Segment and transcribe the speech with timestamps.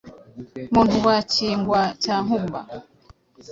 [0.73, 2.61] Muntu wa Kigwa cya Nkuba